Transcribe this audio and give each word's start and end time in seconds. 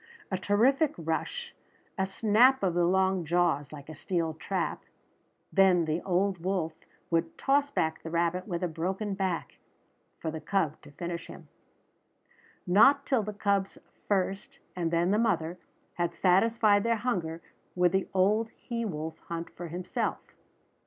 A 0.31 0.37
terrific 0.39 0.95
rush, 0.97 1.53
a 1.95 2.07
snap 2.07 2.63
of 2.63 2.73
the 2.73 2.87
long 2.87 3.23
jaws 3.23 3.71
like 3.71 3.87
a 3.87 3.93
steel 3.93 4.33
trap, 4.33 4.83
then 5.53 5.85
the 5.85 6.01
old 6.01 6.39
wolf 6.39 6.73
would 7.11 7.37
toss 7.37 7.69
back 7.69 8.01
the 8.01 8.09
rabbit 8.09 8.47
with 8.47 8.63
a 8.63 8.67
broken 8.67 9.13
back, 9.13 9.57
for 10.17 10.31
the 10.31 10.41
cub 10.41 10.81
to 10.81 10.89
finish 10.91 11.27
him. 11.27 11.49
Not 12.65 13.05
till 13.05 13.21
the 13.21 13.31
cubs 13.31 13.77
first, 14.07 14.57
and 14.75 14.89
then 14.89 15.11
the 15.11 15.19
mother, 15.19 15.59
had 15.93 16.15
satisfied 16.15 16.81
their 16.83 16.95
hunger 16.95 17.39
would 17.75 17.91
the 17.91 18.07
old 18.11 18.49
he 18.55 18.83
wolf 18.83 19.19
hunt 19.27 19.51
for 19.55 19.67
himself. 19.67 20.17